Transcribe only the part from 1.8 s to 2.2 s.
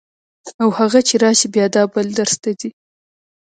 بل